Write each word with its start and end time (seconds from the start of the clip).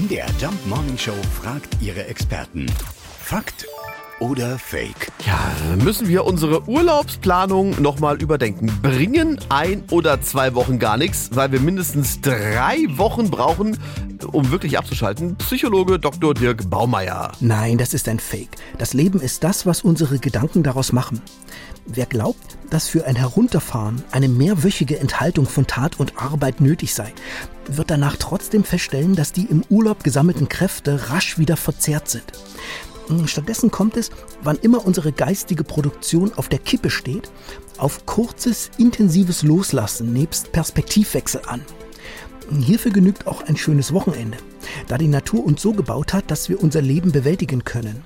MDR 0.00 0.28
Jump 0.40 0.66
Morning 0.66 0.96
Show 0.96 1.12
fragt 1.42 1.76
ihre 1.82 2.06
Experten. 2.06 2.64
Fakt 3.22 3.66
oder 4.18 4.58
Fake? 4.58 5.12
Ja, 5.26 5.38
müssen 5.76 6.08
wir 6.08 6.24
unsere 6.24 6.66
Urlaubsplanung 6.66 7.82
nochmal 7.82 8.16
überdenken. 8.22 8.72
Bringen 8.80 9.38
ein 9.50 9.82
oder 9.90 10.22
zwei 10.22 10.54
Wochen 10.54 10.78
gar 10.78 10.96
nichts, 10.96 11.30
weil 11.34 11.52
wir 11.52 11.60
mindestens 11.60 12.22
drei 12.22 12.86
Wochen 12.96 13.30
brauchen, 13.30 13.76
um 14.32 14.50
wirklich 14.50 14.78
abzuschalten. 14.78 15.36
Psychologe 15.36 15.98
Dr. 15.98 16.32
Dirk 16.32 16.70
Baumeier. 16.70 17.32
Nein, 17.40 17.76
das 17.76 17.92
ist 17.92 18.08
ein 18.08 18.20
Fake. 18.20 18.56
Das 18.78 18.94
Leben 18.94 19.20
ist 19.20 19.44
das, 19.44 19.66
was 19.66 19.82
unsere 19.82 20.18
Gedanken 20.18 20.62
daraus 20.62 20.92
machen. 20.92 21.20
Wer 21.92 22.06
glaubt, 22.06 22.56
dass 22.70 22.86
für 22.88 23.06
ein 23.06 23.16
Herunterfahren 23.16 24.04
eine 24.12 24.28
mehrwöchige 24.28 25.00
Enthaltung 25.00 25.44
von 25.44 25.66
Tat 25.66 25.98
und 25.98 26.22
Arbeit 26.22 26.60
nötig 26.60 26.94
sei, 26.94 27.12
wird 27.66 27.90
danach 27.90 28.16
trotzdem 28.16 28.62
feststellen, 28.62 29.16
dass 29.16 29.32
die 29.32 29.46
im 29.46 29.64
Urlaub 29.68 30.04
gesammelten 30.04 30.48
Kräfte 30.48 31.10
rasch 31.10 31.36
wieder 31.36 31.56
verzehrt 31.56 32.08
sind. 32.08 32.32
Stattdessen 33.26 33.72
kommt 33.72 33.96
es, 33.96 34.10
wann 34.40 34.56
immer 34.58 34.86
unsere 34.86 35.10
geistige 35.10 35.64
Produktion 35.64 36.32
auf 36.36 36.48
der 36.48 36.60
Kippe 36.60 36.90
steht, 36.90 37.28
auf 37.76 38.06
kurzes, 38.06 38.70
intensives 38.78 39.42
Loslassen 39.42 40.12
nebst 40.12 40.52
Perspektivwechsel 40.52 41.42
an. 41.44 41.62
Hierfür 42.56 42.92
genügt 42.92 43.26
auch 43.26 43.42
ein 43.42 43.56
schönes 43.56 43.92
Wochenende, 43.92 44.38
da 44.86 44.96
die 44.96 45.08
Natur 45.08 45.44
uns 45.44 45.60
so 45.60 45.72
gebaut 45.72 46.12
hat, 46.12 46.30
dass 46.30 46.48
wir 46.48 46.62
unser 46.62 46.82
Leben 46.82 47.10
bewältigen 47.10 47.64
können. 47.64 48.04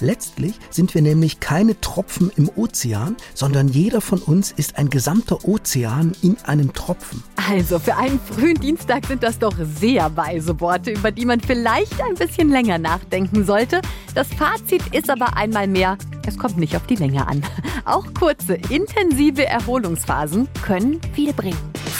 Letztlich 0.00 0.54
sind 0.70 0.94
wir 0.94 1.02
nämlich 1.02 1.40
keine 1.40 1.80
Tropfen 1.80 2.30
im 2.36 2.50
Ozean, 2.54 3.16
sondern 3.34 3.68
jeder 3.68 4.00
von 4.00 4.20
uns 4.20 4.52
ist 4.52 4.78
ein 4.78 4.90
gesamter 4.90 5.44
Ozean 5.44 6.12
in 6.22 6.36
einem 6.44 6.72
Tropfen. 6.72 7.22
Also 7.50 7.78
für 7.78 7.96
einen 7.96 8.20
frühen 8.20 8.60
Dienstag 8.60 9.06
sind 9.06 9.22
das 9.22 9.38
doch 9.38 9.54
sehr 9.78 10.16
weise 10.16 10.60
Worte, 10.60 10.92
über 10.92 11.10
die 11.10 11.24
man 11.24 11.40
vielleicht 11.40 12.00
ein 12.00 12.14
bisschen 12.14 12.50
länger 12.50 12.78
nachdenken 12.78 13.44
sollte. 13.44 13.80
Das 14.14 14.28
Fazit 14.28 14.82
ist 14.92 15.10
aber 15.10 15.36
einmal 15.36 15.66
mehr, 15.66 15.98
es 16.26 16.38
kommt 16.38 16.58
nicht 16.58 16.76
auf 16.76 16.86
die 16.86 16.96
Länge 16.96 17.26
an. 17.26 17.42
Auch 17.84 18.06
kurze, 18.14 18.54
intensive 18.70 19.46
Erholungsphasen 19.46 20.48
können 20.62 21.00
viel 21.14 21.32
bringen. 21.32 21.81